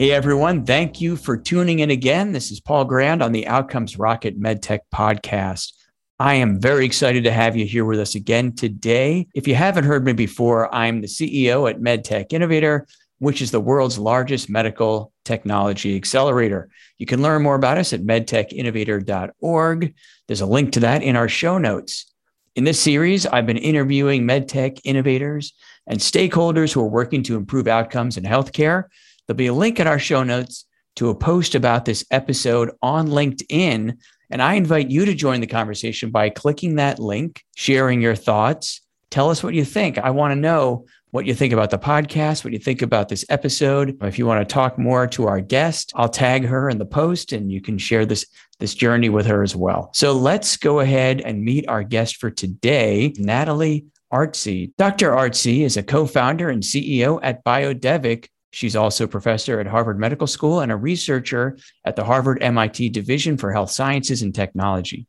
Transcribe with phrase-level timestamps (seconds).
[0.00, 2.32] Hey everyone, thank you for tuning in again.
[2.32, 5.74] This is Paul Grand on the Outcomes Rocket MedTech podcast.
[6.18, 9.28] I am very excited to have you here with us again today.
[9.34, 12.86] If you haven't heard me before, I'm the CEO at MedTech Innovator,
[13.18, 16.70] which is the world's largest medical technology accelerator.
[16.96, 19.94] You can learn more about us at medtechinnovator.org.
[20.28, 22.10] There's a link to that in our show notes.
[22.56, 25.52] In this series, I've been interviewing medtech innovators
[25.86, 28.84] and stakeholders who are working to improve outcomes in healthcare.
[29.30, 30.66] There'll be a link in our show notes
[30.96, 33.96] to a post about this episode on LinkedIn.
[34.28, 38.80] And I invite you to join the conversation by clicking that link, sharing your thoughts.
[39.08, 39.98] Tell us what you think.
[39.98, 43.24] I want to know what you think about the podcast, what you think about this
[43.28, 43.96] episode.
[44.02, 47.30] If you want to talk more to our guest, I'll tag her in the post
[47.30, 48.26] and you can share this
[48.58, 49.90] this journey with her as well.
[49.94, 54.72] So let's go ahead and meet our guest for today, Natalie Artzi.
[54.76, 55.12] Dr.
[55.12, 58.26] Artzi is a co-founder and CEO at BioDevek.
[58.52, 62.88] She's also a professor at Harvard Medical School and a researcher at the Harvard MIT
[62.90, 65.06] Division for Health Sciences and Technology.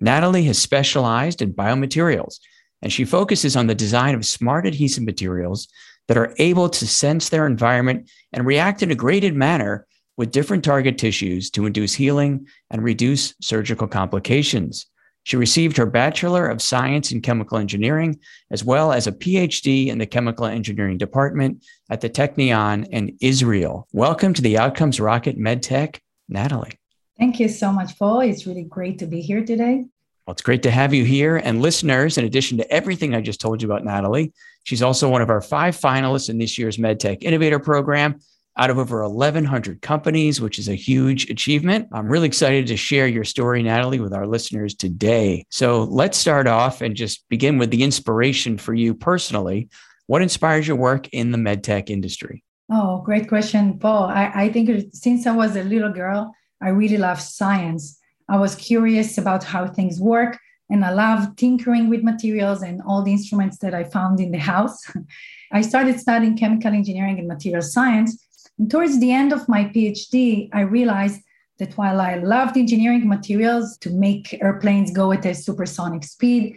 [0.00, 2.38] Natalie has specialized in biomaterials
[2.82, 5.68] and she focuses on the design of smart adhesive materials
[6.08, 10.64] that are able to sense their environment and react in a graded manner with different
[10.64, 14.86] target tissues to induce healing and reduce surgical complications.
[15.24, 18.18] She received her Bachelor of Science in Chemical Engineering,
[18.50, 23.86] as well as a PhD in the Chemical Engineering Department at the Technion in Israel.
[23.92, 26.78] Welcome to the Outcomes Rocket MedTech, Natalie.
[27.18, 28.20] Thank you so much, Paul.
[28.20, 29.84] It's really great to be here today.
[30.26, 31.36] Well, it's great to have you here.
[31.36, 34.32] And listeners, in addition to everything I just told you about Natalie,
[34.64, 38.18] she's also one of our five finalists in this year's MedTech Innovator Program
[38.56, 41.88] out of over 1,100 companies, which is a huge achievement.
[41.92, 45.46] I'm really excited to share your story, Natalie, with our listeners today.
[45.50, 49.68] So let's start off and just begin with the inspiration for you personally.
[50.06, 52.44] What inspires your work in the medtech industry?
[52.70, 54.04] Oh, great question, Paul.
[54.04, 57.98] I, I think since I was a little girl, I really loved science.
[58.28, 60.38] I was curious about how things work,
[60.70, 64.38] and I love tinkering with materials and all the instruments that I found in the
[64.38, 64.80] house.
[65.52, 68.21] I started studying chemical engineering and material science.
[68.68, 71.20] Towards the end of my PhD, I realized
[71.58, 76.56] that while I loved engineering materials to make airplanes go at a supersonic speed,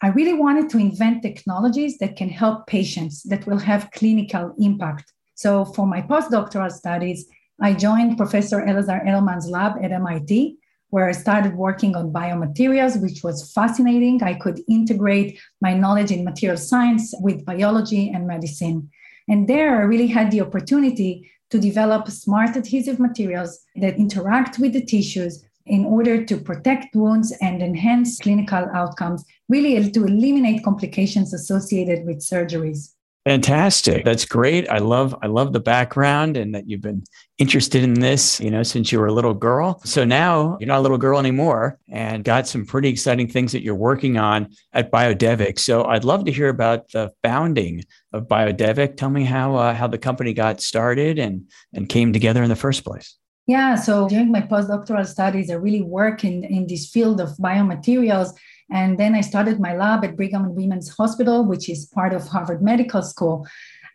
[0.00, 5.12] I really wanted to invent technologies that can help patients that will have clinical impact.
[5.34, 7.26] So, for my postdoctoral studies,
[7.60, 10.58] I joined Professor Elazer Edelman's lab at MIT
[10.94, 14.22] where I started working on biomaterials, which was fascinating.
[14.22, 18.88] I could integrate my knowledge in material science with biology and medicine.
[19.26, 24.72] And there I really had the opportunity to develop smart adhesive materials that interact with
[24.72, 31.32] the tissues in order to protect wounds and enhance clinical outcomes, really to eliminate complications
[31.32, 32.93] associated with surgeries.
[33.24, 34.04] Fantastic.
[34.04, 34.68] That's great.
[34.68, 37.04] I love I love the background and that you've been
[37.38, 39.80] interested in this, you know, since you were a little girl.
[39.84, 43.62] So now you're not a little girl anymore and got some pretty exciting things that
[43.62, 45.58] you're working on at BioDevek.
[45.58, 48.98] So I'd love to hear about the founding of BioDevek.
[48.98, 52.56] Tell me how uh, how the company got started and and came together in the
[52.56, 53.16] first place.
[53.46, 58.32] Yeah, so during my postdoctoral studies, I really work in, in this field of biomaterials
[58.70, 62.26] and then I started my lab at Brigham and Women's Hospital, which is part of
[62.26, 63.46] Harvard Medical School.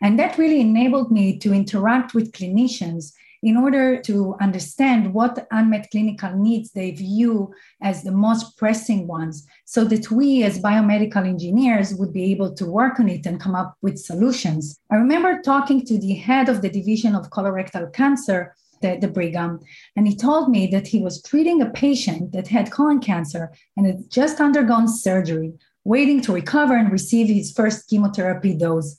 [0.02, 5.90] And that really enabled me to interact with clinicians in order to understand what unmet
[5.90, 11.94] clinical needs they view as the most pressing ones, so that we as biomedical engineers
[11.94, 14.78] would be able to work on it and come up with solutions.
[14.90, 19.60] I remember talking to the head of the Division of Colorectal Cancer the, the Brigham,
[19.96, 23.86] and he told me that he was treating a patient that had colon cancer and
[23.86, 25.52] had just undergone surgery,
[25.84, 28.98] waiting to recover and receive his first chemotherapy dose.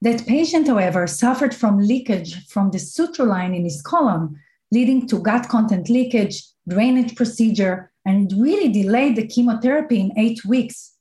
[0.00, 4.38] That patient, however, suffered from leakage from the suture line in his colon,
[4.72, 10.94] leading to gut content leakage, drainage procedure, and really delayed the chemotherapy in eight weeks.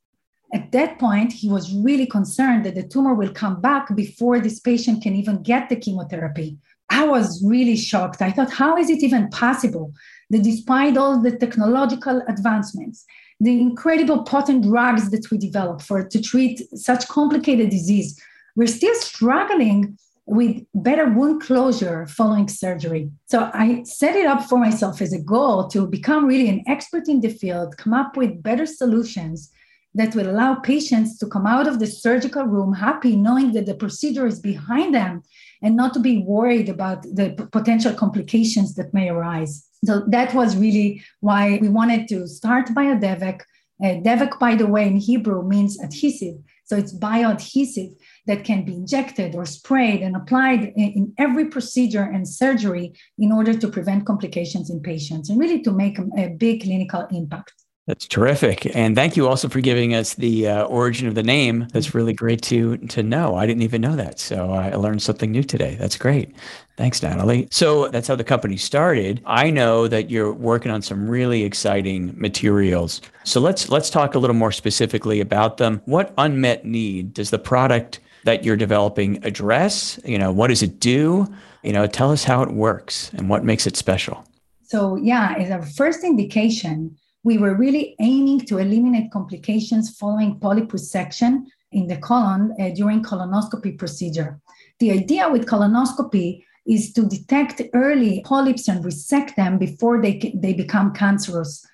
[0.54, 4.60] At that point, he was really concerned that the tumor will come back before this
[4.60, 6.58] patient can even get the chemotherapy.
[6.92, 8.22] I was really shocked.
[8.22, 9.94] I thought, how is it even possible
[10.30, 13.06] that despite all the technological advancements,
[13.40, 18.22] the incredible potent drugs that we develop for to treat such complicated disease,
[18.58, 23.10] we're still struggling with better wound closure following surgery.
[23.26, 27.08] So I set it up for myself as a goal to become really an expert
[27.08, 29.50] in the field, come up with better solutions
[29.96, 33.76] that will allow patients to come out of the surgical room happy, knowing that the
[33.76, 35.24] procedure is behind them
[35.62, 39.68] and not to be worried about the potential complications that may arise.
[39.84, 43.42] So that was really why we wanted to start BioDevek
[43.84, 46.38] Uh, devek, by the way, in Hebrew means adhesive.
[46.66, 47.96] So it's bioadhesive
[48.28, 53.54] that can be injected or sprayed and applied in, every procedure and surgery in order
[53.58, 57.54] to prevent complications in patients and really to make a big clinical impact.
[57.88, 61.68] That's terrific, and thank you also for giving us the uh, origin of the name.
[61.74, 63.36] That's really great to to know.
[63.36, 65.78] I didn't even know that, so I learned something new today.
[65.80, 66.36] That's great.
[66.78, 67.48] Thanks, Natalie.
[67.50, 69.24] So that's how the company started.
[69.26, 73.02] I know that you're working on some really exciting materials.
[73.24, 75.82] So let's let's talk a little more specifically about them.
[75.86, 80.00] What unmet need does the product that you're developing address?
[80.06, 81.28] You know, what does it do?
[81.64, 84.24] You know, tell us how it works and what makes it special.
[84.62, 90.70] So yeah, it's our first indication we were really aiming to eliminate complications following polyp
[90.70, 94.40] resection in the colon uh, during colonoscopy procedure.
[94.80, 100.54] The idea with colonoscopy is to detect early polyps and resect them before they, they
[100.54, 101.66] become cancerous.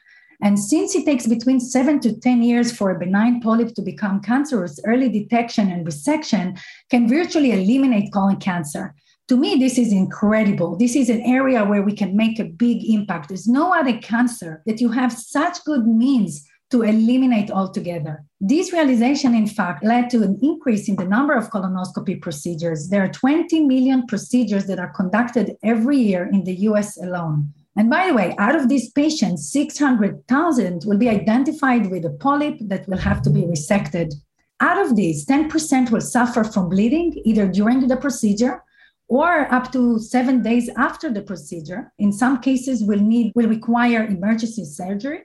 [0.41, 4.21] And since it takes between seven to 10 years for a benign polyp to become
[4.21, 6.59] cancerous, early detection and resection
[6.89, 8.94] can virtually eliminate colon cancer
[9.27, 10.77] to me, this is incredible.
[10.77, 13.27] This is an area where we can make a big impact.
[13.27, 18.24] There's no other cancer that you have such good means to eliminate altogether.
[18.39, 22.89] This realization, in fact, led to an increase in the number of colonoscopy procedures.
[22.89, 27.53] There are 20 million procedures that are conducted every year in the US alone.
[27.75, 32.57] And by the way, out of these patients, 600,000 will be identified with a polyp
[32.62, 34.13] that will have to be resected.
[34.59, 38.63] Out of these, 10% will suffer from bleeding either during the procedure
[39.07, 41.92] or up to seven days after the procedure.
[41.98, 45.24] In some cases, will need will require emergency surgery.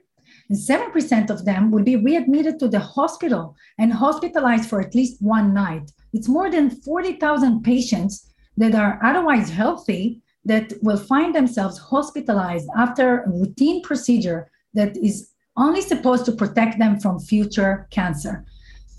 [0.49, 5.21] And 7% of them will be readmitted to the hospital and hospitalized for at least
[5.21, 5.91] one night.
[6.11, 13.21] It's more than 40,000 patients that are otherwise healthy that will find themselves hospitalized after
[13.21, 18.45] a routine procedure that is only supposed to protect them from future cancer.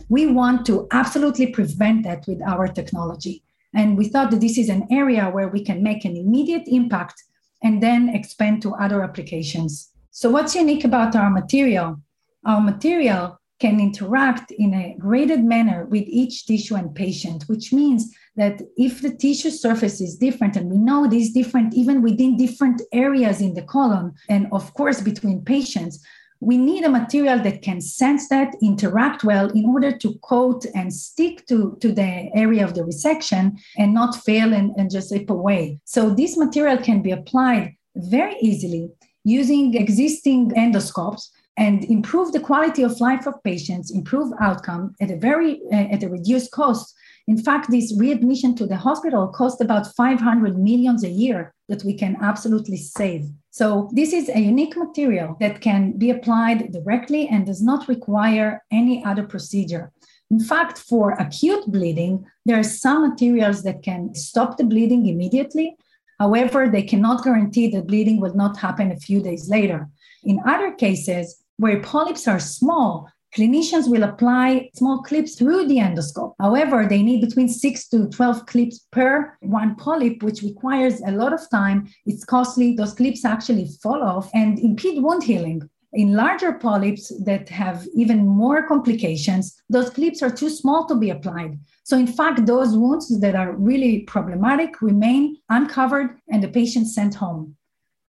[0.09, 3.43] We want to absolutely prevent that with our technology.
[3.75, 7.23] And we thought that this is an area where we can make an immediate impact
[7.63, 9.91] and then expand to other applications.
[10.11, 12.01] So, what's unique about our material?
[12.47, 18.13] Our material can interact in a graded manner with each tissue and patient, which means
[18.37, 22.37] that if the tissue surface is different, and we know it is different even within
[22.37, 26.05] different areas in the colon, and of course between patients,
[26.45, 30.93] we need a material that can sense that, interact well in order to coat and
[30.93, 35.31] stick to, to the area of the resection and not fail and, and just slip
[35.31, 35.81] away.
[35.85, 38.91] So this material can be applied very easily
[39.25, 45.17] using existing endoscopes and improve the quality of life of patients, improve outcome at a
[45.17, 46.95] very uh, at a reduced cost.
[47.27, 51.95] In fact, this readmission to the hospital costs about 500 millions a year that we
[51.95, 53.31] can absolutely save.
[53.55, 58.65] So this is a unique material that can be applied directly and does not require
[58.73, 59.93] any other procedure.
[60.29, 65.77] In fact, for acute bleeding, there are some materials that can stop the bleeding immediately.
[66.19, 69.89] However, they cannot guarantee that bleeding will not happen a few days later.
[70.25, 76.35] In other cases, where polyps are small, clinicians will apply small clips through the endoscope.
[76.41, 81.33] However, they need between six to 12 clips per one polyp, which requires a lot
[81.33, 81.89] of time.
[82.07, 82.75] It's costly.
[82.75, 85.69] Those clips actually fall off and impede wound healing.
[85.93, 91.11] In larger polyps that have even more complications, those clips are too small to be
[91.11, 91.59] applied.
[91.85, 97.15] So, in fact, those wounds that are really problematic remain uncovered and the patient sent
[97.15, 97.57] home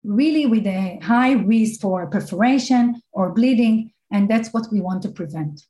[0.06, 3.92] really with a high risk for perforation or bleeding.
[4.12, 5.66] And that's what we want to prevent.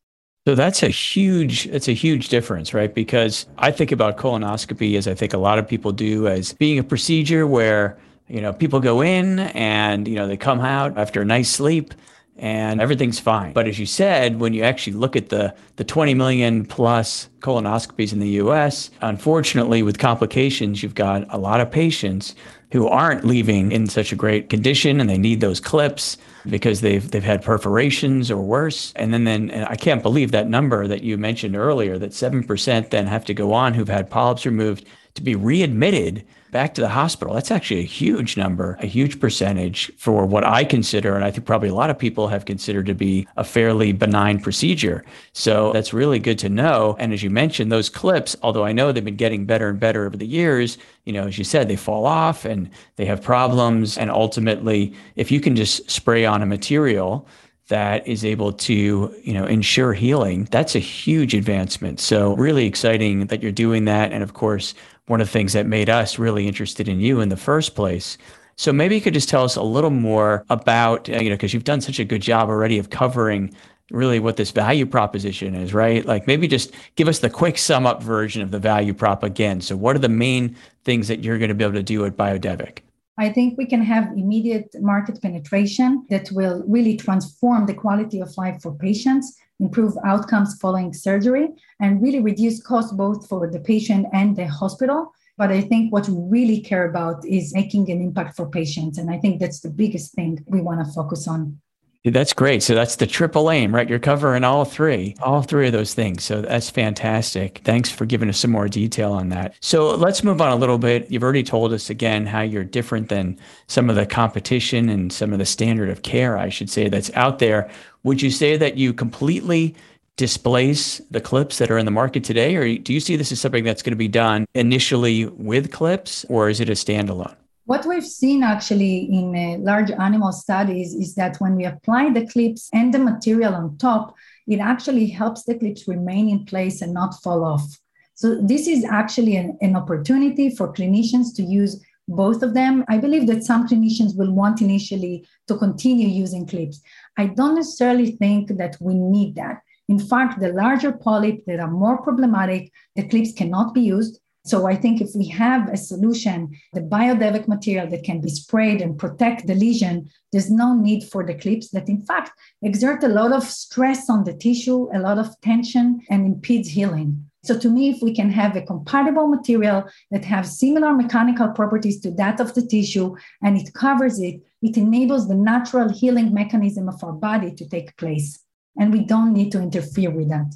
[0.47, 2.93] So that's a huge it's a huge difference, right?
[2.93, 6.77] Because I think about colonoscopy as I think a lot of people do as being
[6.77, 11.21] a procedure where, you know, people go in and, you know, they come out after
[11.21, 11.95] a nice sleep
[12.37, 13.53] and everything's fine.
[13.53, 18.13] But as you said, when you actually look at the the 20 million plus colonoscopies
[18.13, 22.35] in the US, unfortunately with complications, you've got a lot of patients
[22.71, 26.17] who aren't leaving in such a great condition and they need those clips
[26.49, 28.93] because they've they've had perforations or worse.
[28.95, 32.89] And then then and I can't believe that number that you mentioned earlier that 7%
[32.89, 34.85] then have to go on who've had polyps removed
[35.15, 36.25] to be readmitted
[36.55, 37.33] back to the hospital.
[37.33, 41.45] That's actually a huge number, a huge percentage for what I consider, and I think
[41.45, 45.03] probably a lot of people have considered to be a fairly benign procedure.
[45.33, 46.95] So that's really good to know.
[46.97, 50.05] And as you mentioned, those clips, although I know they've been getting better and better
[50.05, 53.97] over the years, you know, as you said, they fall off and they have problems.
[53.97, 57.27] And ultimately, if you can just spray on a material,
[57.67, 63.25] that is able to you know ensure healing that's a huge advancement so really exciting
[63.25, 64.75] that you're doing that and of course
[65.07, 68.17] one of the things that made us really interested in you in the first place.
[68.57, 71.53] So maybe you could just tell us a little more about, uh, you know, because
[71.53, 73.53] you've done such a good job already of covering
[73.91, 76.05] really what this value proposition is, right?
[76.05, 79.61] Like maybe just give us the quick sum up version of the value prop again.
[79.61, 82.17] So, what are the main things that you're going to be able to do at
[82.17, 82.79] BioDevek?
[83.17, 88.35] I think we can have immediate market penetration that will really transform the quality of
[88.37, 94.07] life for patients, improve outcomes following surgery, and really reduce costs both for the patient
[94.13, 95.13] and the hospital.
[95.37, 98.97] But I think what we really care about is making an impact for patients.
[98.97, 101.59] And I think that's the biggest thing we want to focus on.
[102.05, 102.61] That's great.
[102.61, 103.89] So that's the triple aim, right?
[103.89, 106.23] You're covering all three, all three of those things.
[106.23, 107.61] So that's fantastic.
[107.63, 109.55] Thanks for giving us some more detail on that.
[109.59, 111.09] So let's move on a little bit.
[111.09, 115.33] You've already told us again how you're different than some of the competition and some
[115.33, 117.71] of the standard of care, I should say, that's out there.
[118.03, 119.75] Would you say that you completely
[120.15, 122.55] displace the clips that are in the market today?
[122.55, 126.23] Or do you see this as something that's going to be done initially with clips,
[126.29, 127.35] or is it a standalone?
[127.65, 132.27] What we've seen actually in uh, large animal studies is that when we apply the
[132.27, 134.13] clips and the material on top,
[134.47, 137.65] it actually helps the clips remain in place and not fall off.
[138.13, 142.85] So, this is actually an, an opportunity for clinicians to use both of them.
[142.87, 146.81] I believe that some clinicians will want initially to continue using clips.
[147.17, 149.61] I don't necessarily think that we need that.
[149.89, 154.67] In fact, the larger polyp that are more problematic, the clips cannot be used so
[154.67, 158.97] I think if we have a solution, the BioDevek material that can be sprayed and
[158.97, 163.33] protect the lesion, there's no need for the clips that in fact exert a lot
[163.33, 167.25] of stress on the tissue, a lot of tension and impedes healing.
[167.43, 171.99] So to me, if we can have a compatible material that has similar mechanical properties
[172.01, 176.87] to that of the tissue and it covers it, it enables the natural healing mechanism
[176.87, 178.39] of our body to take place.
[178.77, 180.53] And we don't need to interfere with that.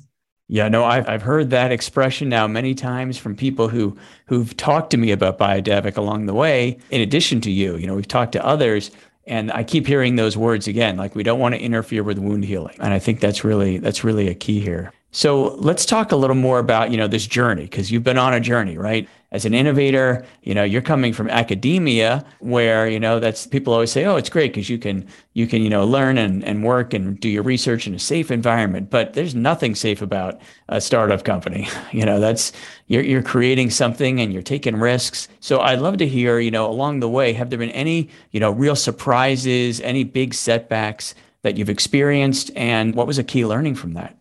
[0.52, 4.90] Yeah, no, I've, I've heard that expression now many times from people who who've talked
[4.92, 6.80] to me about BioDevek along the way.
[6.90, 8.90] In addition to you, you know, we've talked to others,
[9.28, 10.98] and I keep hearing those words again.
[10.98, 14.04] Like we don't want to interfere with wound healing, and I think that's really that's
[14.04, 14.92] really a key here.
[15.12, 18.34] So let's talk a little more about you know this journey because you've been on
[18.34, 19.08] a journey, right?
[19.32, 23.92] As an innovator, you know, you're coming from academia where, you know, that's people always
[23.92, 26.96] say, oh, it's great because you can, you can, you know, learn and, and work
[26.96, 28.90] and do your research in a safe environment.
[28.90, 31.68] But there's nothing safe about a startup company.
[31.92, 32.52] You know, that's,
[32.88, 35.28] you're, you're creating something and you're taking risks.
[35.40, 38.40] So I'd love to hear, you know, along the way, have there been any, you
[38.40, 42.52] know, real surprises, any big setbacks that you've experienced?
[42.56, 44.19] And what was a key learning from that?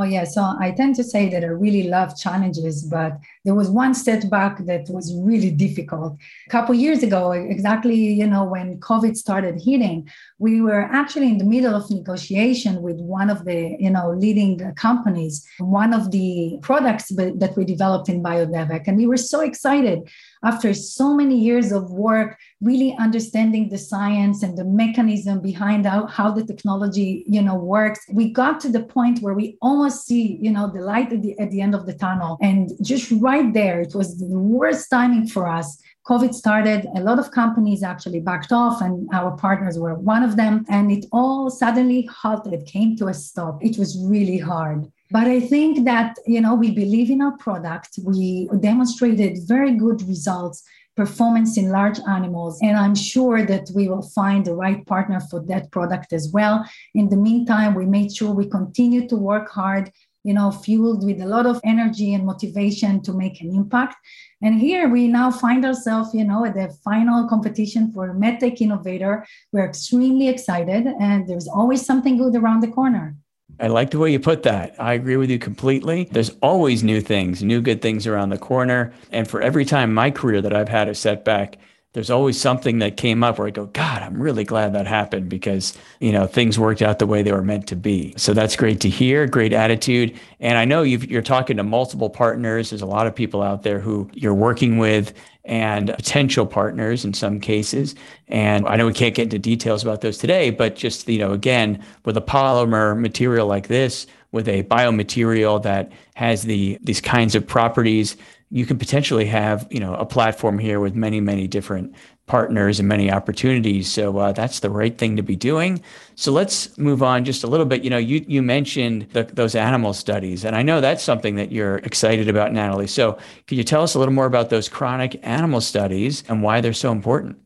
[0.00, 0.22] Oh, yeah.
[0.22, 4.64] So I tend to say that I really love challenges, but there was one setback
[4.66, 6.16] that was really difficult.
[6.46, 11.38] A couple years ago, exactly, you know, when COVID started hitting, we were actually in
[11.38, 16.60] the middle of negotiation with one of the, you know, leading companies, one of the
[16.62, 18.86] products that we developed in BioDevek.
[18.86, 20.08] And we were so excited
[20.44, 26.06] after so many years of work, really understanding the science and the mechanism behind how,
[26.06, 28.00] how the technology, you know, works.
[28.12, 31.38] We got to the point where we almost see, you know, the light at the,
[31.38, 32.38] at the end of the tunnel.
[32.40, 35.80] And just right there, it was the worst timing for us.
[36.06, 40.36] COVID started, a lot of companies actually backed off, and our partners were one of
[40.36, 40.64] them.
[40.70, 43.62] And it all suddenly halted, came to a stop.
[43.62, 44.90] It was really hard.
[45.10, 47.98] But I think that, you know, we believe in our product.
[48.04, 50.62] We demonstrated very good results,
[50.96, 52.58] performance in large animals.
[52.60, 56.68] And I'm sure that we will find the right partner for that product as well.
[56.94, 59.90] In the meantime, we made sure we continue to work hard,
[60.24, 63.96] you know, fueled with a lot of energy and motivation to make an impact.
[64.42, 69.24] And here we now find ourselves, you know, at the final competition for MedTech Innovator.
[69.52, 73.16] We're extremely excited, and there's always something good around the corner.
[73.60, 74.74] I like the way you put that.
[74.78, 76.08] I agree with you completely.
[76.10, 78.92] There's always new things, new good things around the corner.
[79.10, 81.58] And for every time my career that I've had a setback,
[81.94, 85.28] there's always something that came up where I go, God, I'm really glad that happened
[85.28, 88.14] because, you know, things worked out the way they were meant to be.
[88.16, 90.16] So that's great to hear, great attitude.
[90.38, 92.70] And I know you are talking to multiple partners.
[92.70, 95.14] There's a lot of people out there who you're working with
[95.48, 97.94] and potential partners in some cases.
[98.28, 101.32] And I know we can't get into details about those today, but just, you know,
[101.32, 107.34] again, with a polymer material like this, with a biomaterial that has the these kinds
[107.34, 108.16] of properties,
[108.50, 111.94] you can potentially have, you know, a platform here with many, many different
[112.26, 113.90] partners and many opportunities.
[113.90, 115.82] So uh, that's the right thing to be doing.
[116.14, 117.82] So let's move on just a little bit.
[117.82, 121.52] You know, you you mentioned the, those animal studies, and I know that's something that
[121.52, 122.86] you're excited about, Natalie.
[122.86, 126.60] So could you tell us a little more about those chronic animal studies and why
[126.60, 127.38] they're so important?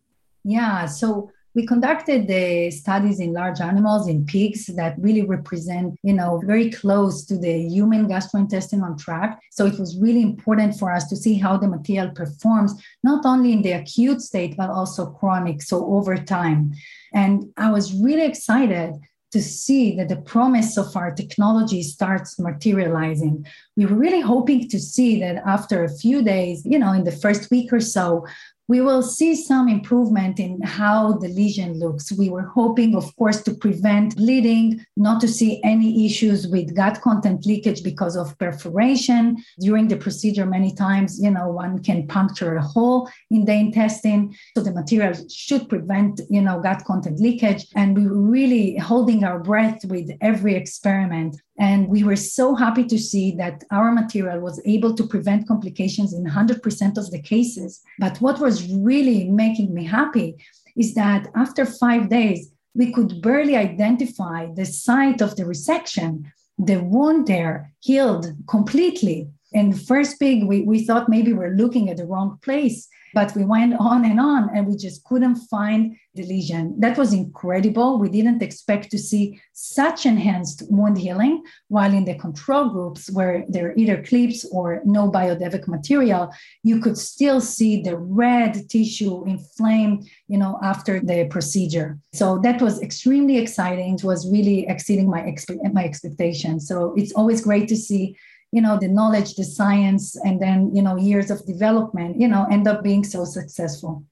[0.45, 0.87] Yeah.
[0.87, 6.41] So we conducted the studies in large animals in pigs that really represent you know
[6.45, 11.17] very close to the human gastrointestinal tract so it was really important for us to
[11.17, 15.87] see how the material performs not only in the acute state but also chronic so
[15.87, 16.73] over time
[17.15, 18.95] and i was really excited
[19.33, 23.47] to see that the promise of our technology starts materializing.
[23.77, 27.13] We were really hoping to see that after a few days, you know, in the
[27.13, 28.27] first week or so,
[28.69, 32.13] we will see some improvement in how the lesion looks.
[32.13, 37.01] We were hoping, of course, to prevent bleeding, not to see any issues with gut
[37.01, 39.37] content leakage because of perforation.
[39.61, 44.35] During the procedure, many times, you know, one can puncture a hole in the intestine.
[44.57, 47.67] So the material should prevent, you know, gut content leakage.
[47.75, 51.41] And we were really holding our breath with every experiment.
[51.63, 56.13] And we were so happy to see that our material was able to prevent complications
[56.13, 57.81] in 100% of the cases.
[58.01, 60.35] But what was really making me happy
[60.77, 66.25] is that after five days, we could barely identify the site of the resection.
[66.59, 69.29] The wound there healed completely.
[69.55, 72.89] And first big, we, we thought maybe we're looking at the wrong place.
[73.15, 76.75] But we went on and on and we just couldn't find the lesion.
[76.81, 77.99] That was incredible.
[77.99, 83.45] We didn't expect to see such enhanced wound healing, while in the control groups, where
[83.49, 86.33] there are either clips or no biodevek material,
[86.63, 91.99] you could still see the red tissue inflamed, you know, after the procedure.
[92.15, 93.95] So that was extremely exciting.
[93.95, 96.67] It was really exceeding my, expe- my expectations.
[96.67, 98.17] So it's always great to see
[98.53, 102.47] you know the knowledge the science and then you know years of development you know
[102.51, 104.05] end up being so successful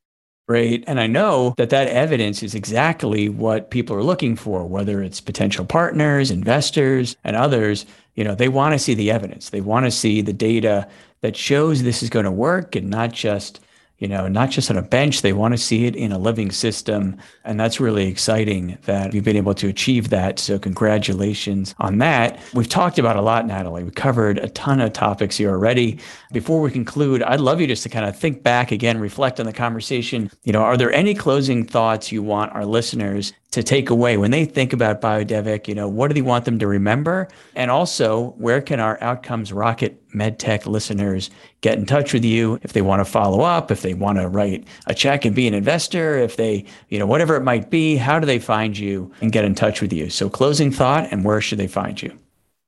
[0.48, 0.82] Great.
[0.88, 5.20] And I know that that evidence is exactly what people are looking for, whether it's
[5.20, 7.86] potential partners, investors, and others.
[8.16, 9.50] You know, they want to see the evidence.
[9.50, 10.88] They want to see the data
[11.20, 13.60] that shows this is going to work and not just
[14.00, 15.22] you know, not just on a bench.
[15.22, 17.16] They want to see it in a living system.
[17.44, 20.38] And that's really exciting that you've been able to achieve that.
[20.38, 22.40] So, congratulations on that.
[22.54, 23.84] We've talked about a lot, Natalie.
[23.84, 26.00] We covered a ton of topics here already.
[26.32, 29.46] Before we conclude, I'd love you just to kind of think back again, reflect on
[29.46, 30.30] the conversation.
[30.44, 34.30] You know, are there any closing thoughts you want our listeners to take away when
[34.30, 35.68] they think about BioDevek?
[35.68, 37.28] You know, what do they want them to remember?
[37.54, 42.72] And also, where can our Outcomes Rocket MedTech listeners get in touch with you if
[42.72, 45.54] they want to follow up, if they want to write a check and be an
[45.54, 49.32] investor, if they, you know, whatever it might be, how do they find you and
[49.32, 50.10] get in touch with you?
[50.10, 52.18] So, closing thought, and where should they find you?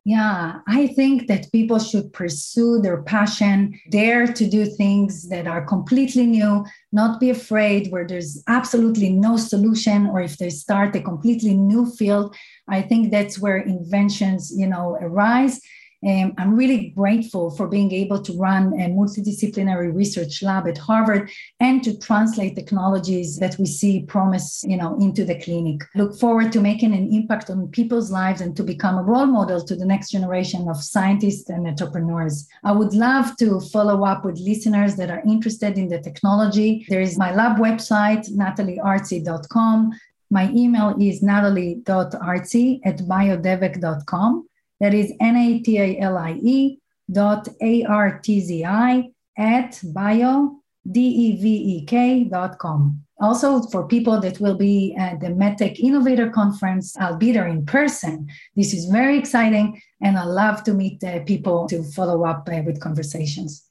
[0.04, 5.64] Yeah, I think that people should pursue their passion, dare to do things that are
[5.64, 11.00] completely new, not be afraid where there's absolutely no solution, or if they start a
[11.00, 12.34] completely new field.
[12.66, 15.60] I think that's where inventions, you know, arise
[16.04, 21.30] um, I'm really grateful for being able to run a multidisciplinary research lab at Harvard
[21.60, 25.82] and to translate technologies that we see promise, you know, into the clinic.
[25.94, 29.62] Look forward to making an impact on people's lives and to become a role model
[29.64, 32.48] to the next generation of scientists and entrepreneurs.
[32.64, 36.84] I would love to follow up with listeners that are interested in the technology.
[36.88, 39.92] There is my lab website, natalieartzi.com.
[40.30, 44.48] My email is natalie.artzi at biodevek.com.
[44.82, 50.56] That is N-A-T-A-L-I-E dot A-R-T-Z-I at bio,
[50.90, 53.00] D-E-V-E-K dot com.
[53.20, 57.64] Also, for people that will be at the MedTech Innovator Conference, I'll be there in
[57.64, 58.28] person.
[58.56, 62.62] This is very exciting, and I love to meet uh, people to follow up uh,
[62.66, 63.62] with conversations.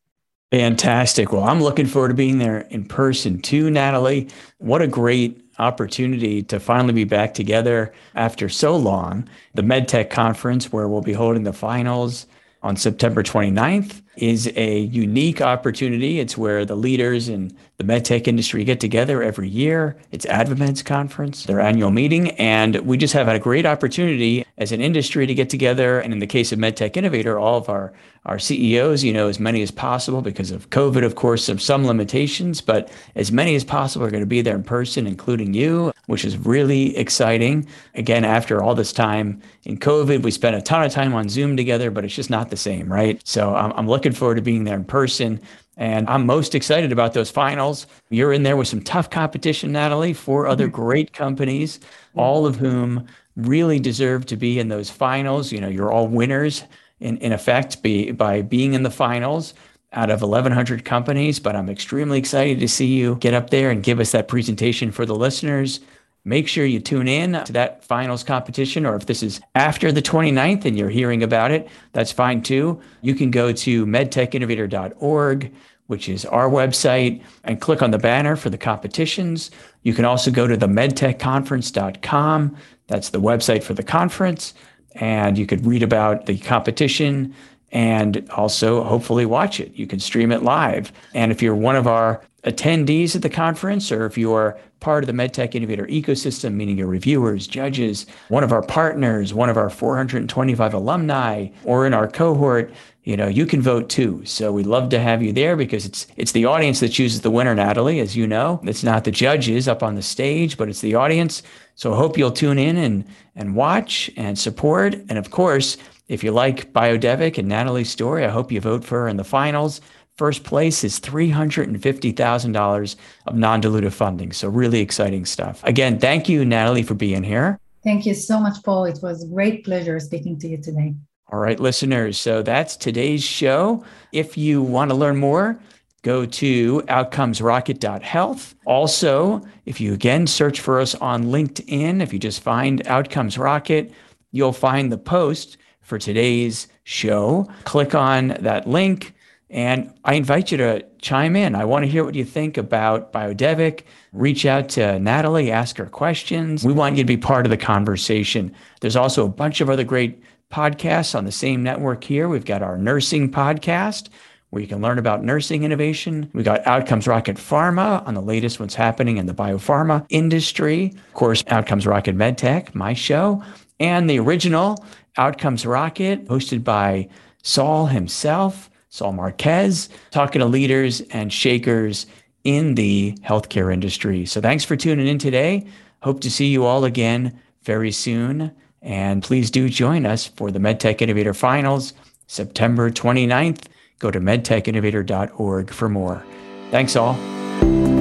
[0.52, 1.34] Fantastic.
[1.34, 4.30] Well, I'm looking forward to being there in person too, Natalie.
[4.60, 9.30] What a great opportunity to finally be back together after so long.
[9.54, 12.26] The MedTech conference, where we'll be holding the finals
[12.64, 16.20] on September 29th, is a unique opportunity.
[16.20, 19.98] It's where the leaders in the medtech industry get together every year.
[20.12, 22.32] It's AdvaMed's conference, their annual meeting.
[22.32, 26.00] And we just have had a great opportunity as an industry to get together.
[26.00, 27.94] And in the case of MedTech Innovator, all of our,
[28.26, 31.88] our CEOs, you know, as many as possible because of COVID, of course, some, some
[31.88, 35.91] limitations, but as many as possible are going to be there in person, including you,
[36.12, 37.66] which is really exciting.
[37.96, 41.56] Again, after all this time in COVID, we spent a ton of time on Zoom
[41.56, 43.22] together, but it's just not the same, right?
[43.24, 45.40] So I'm, I'm looking forward to being there in person.
[45.78, 47.88] And I'm most excited about those finals.
[48.10, 50.76] You're in there with some tough competition, Natalie, four other mm-hmm.
[50.76, 51.80] great companies,
[52.14, 55.50] all of whom really deserve to be in those finals.
[55.54, 56.66] You know, you're all winners
[57.00, 59.54] in, in effect be, by being in the finals
[59.94, 61.40] out of 1,100 companies.
[61.40, 64.92] But I'm extremely excited to see you get up there and give us that presentation
[64.92, 65.80] for the listeners.
[66.24, 70.04] Make sure you tune in to that finals competition, or if this is after the
[70.04, 72.80] 29th and you're hearing about it, that's fine too.
[73.02, 75.52] You can go to medtechinnovator.org,
[75.88, 79.50] which is our website, and click on the banner for the competitions.
[79.82, 82.58] You can also go to the medtechconference.com.
[82.86, 84.54] That's the website for the conference.
[84.96, 87.34] And you could read about the competition
[87.72, 89.74] and also hopefully watch it.
[89.74, 90.92] You can stream it live.
[91.16, 95.08] And if you're one of our attendees at the conference, or if you're part of
[95.08, 99.70] the MedTech Innovator ecosystem, meaning your reviewers, judges, one of our partners, one of our
[99.70, 104.22] 425 alumni, or in our cohort, you know, you can vote too.
[104.26, 107.32] So we'd love to have you there because it's it's the audience that chooses the
[107.32, 108.60] winner, Natalie, as you know.
[108.64, 111.42] It's not the judges up on the stage, but it's the audience.
[111.76, 114.94] So I hope you'll tune in and and watch and support.
[115.10, 115.78] And of course,
[116.10, 119.24] if you like BioDevek and Natalie's story, I hope you vote for her in the
[119.24, 119.82] finals.
[120.18, 122.96] First place is $350,000
[123.28, 124.32] of non dilutive funding.
[124.32, 125.62] So, really exciting stuff.
[125.64, 127.60] Again, thank you, Natalie, for being here.
[127.84, 128.86] Thank you so much, Paul.
[128.86, 130.94] It was a great pleasure speaking to you today.
[131.32, 132.20] All right, listeners.
[132.20, 133.84] So, that's today's show.
[134.12, 135.60] If you want to learn more,
[136.04, 138.56] go to outcomesrocket.health.
[138.66, 143.92] Also, if you again search for us on LinkedIn, if you just find Outcomes Rocket,
[144.32, 147.48] you'll find the post for today's show.
[147.64, 149.14] Click on that link
[149.52, 151.56] and I invite you to chime in.
[151.56, 153.82] I want to hear what you think about BioDevek.
[154.14, 156.64] Reach out to Natalie, ask her questions.
[156.64, 158.54] We want you to be part of the conversation.
[158.80, 162.30] There's also a bunch of other great podcasts on the same network here.
[162.30, 164.10] We've got our nursing podcast
[164.52, 166.30] where you can learn about nursing innovation.
[166.34, 170.94] We got Outcomes Rocket Pharma on the latest what's happening in the biopharma industry.
[171.08, 173.44] Of course, Outcomes Rocket MedTech, my show,
[173.80, 174.84] and the original
[175.18, 177.10] Outcomes Rocket hosted by
[177.44, 178.70] Saul himself.
[178.92, 182.06] Saul Marquez, talking to leaders and shakers
[182.44, 184.26] in the healthcare industry.
[184.26, 185.66] So thanks for tuning in today.
[186.02, 188.52] Hope to see you all again very soon.
[188.82, 191.94] And please do join us for the MedTech Innovator Finals,
[192.28, 193.68] September 29th.
[194.00, 196.24] Go to medtechinnovator.org for more.
[196.70, 198.01] Thanks all.